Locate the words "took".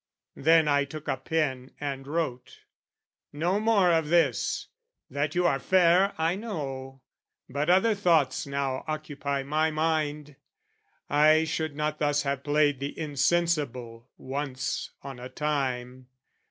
0.83-1.07